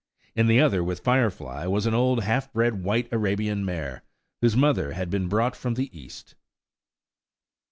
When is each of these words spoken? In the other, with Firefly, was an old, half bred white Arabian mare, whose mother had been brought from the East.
In 0.35 0.47
the 0.47 0.59
other, 0.59 0.83
with 0.83 1.01
Firefly, 1.01 1.67
was 1.67 1.85
an 1.85 1.93
old, 1.93 2.23
half 2.23 2.51
bred 2.51 2.83
white 2.83 3.07
Arabian 3.13 3.63
mare, 3.63 4.01
whose 4.41 4.57
mother 4.57 4.93
had 4.93 5.11
been 5.11 5.27
brought 5.27 5.55
from 5.55 5.75
the 5.75 5.95
East. 5.95 6.33